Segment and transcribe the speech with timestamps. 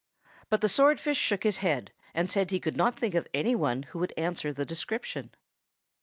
[0.49, 3.83] But the swordfish shook his head, and said he could not think of any one
[3.83, 5.29] who would answer the description.